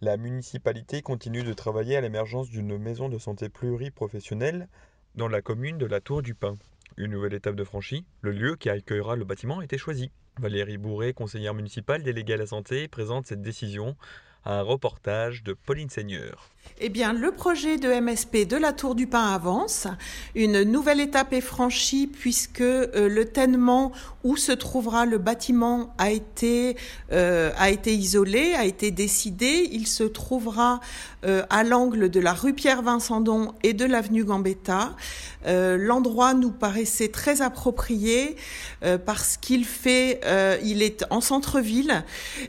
La 0.00 0.16
municipalité 0.16 1.02
continue 1.02 1.42
de 1.42 1.52
travailler 1.52 1.96
à 1.96 2.00
l'émergence 2.00 2.50
d'une 2.50 2.78
maison 2.78 3.08
de 3.08 3.18
santé 3.18 3.48
pluriprofessionnelle 3.48 4.68
dans 5.16 5.26
la 5.26 5.42
commune 5.42 5.76
de 5.76 5.86
la 5.86 6.00
Tour 6.00 6.22
du 6.22 6.36
Pin. 6.36 6.54
Une 6.96 7.10
nouvelle 7.10 7.34
étape 7.34 7.56
de 7.56 7.64
franchie, 7.64 8.04
le 8.20 8.30
lieu 8.30 8.54
qui 8.54 8.70
accueillera 8.70 9.16
le 9.16 9.24
bâtiment 9.24 9.58
a 9.58 9.64
été 9.64 9.76
choisi. 9.76 10.12
Valérie 10.38 10.78
Bourré, 10.78 11.14
conseillère 11.14 11.52
municipale 11.52 12.04
déléguée 12.04 12.34
à 12.34 12.36
la 12.36 12.46
santé, 12.46 12.86
présente 12.86 13.26
cette 13.26 13.42
décision 13.42 13.96
un 14.44 14.62
reportage 14.62 15.42
de 15.42 15.52
Pauline 15.52 15.90
Seigneur. 15.90 16.50
Eh 16.80 16.90
bien, 16.90 17.12
le 17.12 17.32
projet 17.32 17.76
de 17.76 17.88
MSP 17.88 18.46
de 18.46 18.56
la 18.56 18.72
Tour 18.72 18.94
du 18.94 19.08
Pin 19.08 19.34
avance. 19.34 19.88
Une 20.36 20.62
nouvelle 20.62 21.00
étape 21.00 21.32
est 21.32 21.40
franchie 21.40 22.06
puisque 22.06 22.60
euh, 22.60 23.08
le 23.08 23.24
ténement 23.24 23.90
où 24.22 24.36
se 24.36 24.52
trouvera 24.52 25.04
le 25.04 25.18
bâtiment 25.18 25.92
a 25.98 26.10
été, 26.10 26.76
euh, 27.10 27.50
a 27.56 27.70
été 27.70 27.94
isolé, 27.94 28.54
a 28.54 28.64
été 28.64 28.92
décidé. 28.92 29.68
Il 29.72 29.88
se 29.88 30.04
trouvera 30.04 30.78
euh, 31.24 31.42
à 31.50 31.64
l'angle 31.64 32.10
de 32.10 32.20
la 32.20 32.32
rue 32.32 32.54
Pierre-Vincendon 32.54 33.54
et 33.64 33.72
de 33.72 33.84
l'avenue 33.84 34.24
Gambetta. 34.24 34.94
L'endroit 35.46 36.34
nous 36.34 36.50
paraissait 36.50 37.08
très 37.08 37.40
approprié 37.40 38.36
parce 39.06 39.38
qu'il 39.38 39.64
fait, 39.64 40.20
est 40.22 41.04
en 41.08 41.22
centre-ville 41.22 42.04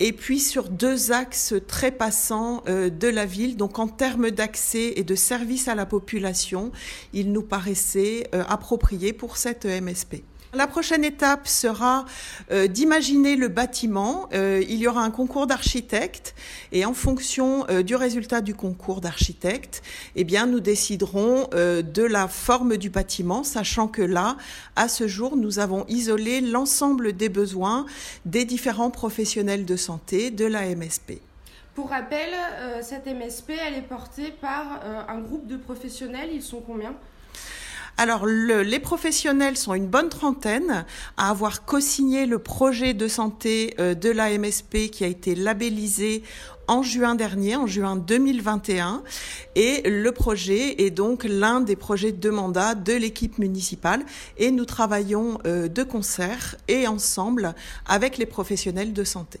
et 0.00 0.12
puis 0.12 0.40
sur 0.40 0.68
deux 0.68 1.12
axes 1.12 1.54
très 1.70 1.92
passants 1.92 2.62
de 2.66 3.08
la 3.08 3.26
ville. 3.26 3.56
Donc 3.56 3.78
en 3.78 3.86
termes 3.86 4.30
d'accès 4.30 4.94
et 4.96 5.04
de 5.04 5.14
service 5.14 5.68
à 5.68 5.74
la 5.74 5.86
population, 5.86 6.72
il 7.12 7.32
nous 7.32 7.42
paraissait 7.42 8.28
euh, 8.34 8.42
approprié 8.48 9.12
pour 9.12 9.36
cette 9.36 9.64
MSP. 9.64 10.22
La 10.52 10.66
prochaine 10.66 11.04
étape 11.04 11.46
sera 11.46 12.06
euh, 12.50 12.66
d'imaginer 12.66 13.36
le 13.36 13.46
bâtiment. 13.46 14.28
Euh, 14.34 14.64
il 14.68 14.78
y 14.78 14.88
aura 14.88 15.04
un 15.04 15.12
concours 15.12 15.46
d'architectes 15.46 16.34
et 16.72 16.84
en 16.84 16.92
fonction 16.92 17.66
du 17.84 17.94
résultat 17.94 18.40
du 18.40 18.54
concours 18.54 19.00
d'architectes, 19.00 19.82
eh 20.16 20.24
bien, 20.24 20.46
nous 20.46 20.58
déciderons 20.58 21.48
de 21.52 22.02
la 22.02 22.26
forme 22.26 22.76
du 22.76 22.90
bâtiment, 22.90 23.44
sachant 23.44 23.86
que 23.86 24.02
là, 24.02 24.36
à 24.74 24.88
ce 24.88 25.06
jour, 25.06 25.36
nous 25.36 25.60
avons 25.60 25.84
isolé 25.88 26.40
l'ensemble 26.40 27.12
des 27.12 27.28
besoins 27.28 27.86
des 28.24 28.44
différents 28.44 28.90
professionnels 28.90 29.64
de 29.64 29.76
santé 29.76 30.30
de 30.30 30.46
la 30.46 30.74
MSP. 30.74 31.20
Pour 31.74 31.90
rappel, 31.90 32.30
euh, 32.34 32.80
cette 32.82 33.06
MSP, 33.06 33.52
elle 33.64 33.74
est 33.74 33.88
portée 33.88 34.32
par 34.40 34.80
euh, 34.84 35.02
un 35.08 35.20
groupe 35.20 35.46
de 35.46 35.56
professionnels. 35.56 36.30
Ils 36.32 36.42
sont 36.42 36.60
combien? 36.60 36.94
Alors, 37.96 38.26
les 38.26 38.80
professionnels 38.80 39.56
sont 39.56 39.74
une 39.74 39.86
bonne 39.86 40.08
trentaine 40.08 40.84
à 41.16 41.30
avoir 41.30 41.64
co-signé 41.64 42.26
le 42.26 42.38
projet 42.38 42.92
de 42.92 43.06
santé 43.06 43.74
euh, 43.78 43.94
de 43.94 44.10
la 44.10 44.36
MSP 44.36 44.90
qui 44.90 45.04
a 45.04 45.06
été 45.06 45.36
labellisé 45.36 46.24
en 46.66 46.82
juin 46.82 47.14
dernier, 47.14 47.54
en 47.54 47.68
juin 47.68 47.94
2021. 47.94 49.02
Et 49.54 49.88
le 49.88 50.10
projet 50.10 50.82
est 50.82 50.90
donc 50.90 51.24
l'un 51.24 51.60
des 51.60 51.76
projets 51.76 52.12
de 52.12 52.30
mandat 52.30 52.74
de 52.74 52.94
l'équipe 52.94 53.38
municipale. 53.38 54.02
Et 54.38 54.50
nous 54.50 54.64
travaillons 54.64 55.38
de 55.44 55.82
concert 55.82 56.56
et 56.68 56.86
ensemble 56.86 57.54
avec 57.86 58.18
les 58.18 58.26
professionnels 58.26 58.92
de 58.92 59.04
santé. 59.04 59.40